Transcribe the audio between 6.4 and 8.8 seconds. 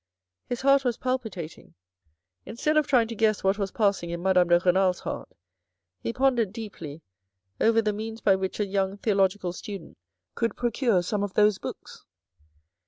deeply over the means by which a